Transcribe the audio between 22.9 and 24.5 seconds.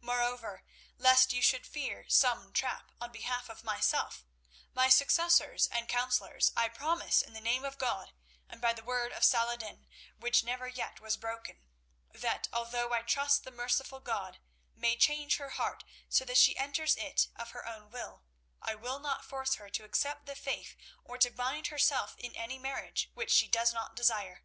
which she does not desire.